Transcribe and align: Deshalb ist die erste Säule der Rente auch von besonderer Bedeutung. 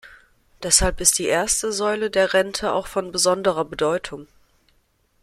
Deshalb 0.63 0.99
ist 0.99 1.19
die 1.19 1.27
erste 1.27 1.71
Säule 1.71 2.09
der 2.09 2.33
Rente 2.33 2.71
auch 2.73 2.87
von 2.87 3.11
besonderer 3.11 3.65
Bedeutung. 3.65 4.25